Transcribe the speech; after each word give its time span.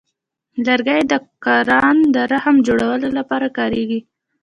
لرګی 0.65 1.01
د 1.11 1.13
قران 1.45 1.97
د 2.15 2.17
رحل 2.31 2.55
جوړولو 2.67 3.07
لپاره 3.17 3.47
کاریږي. 3.57 3.99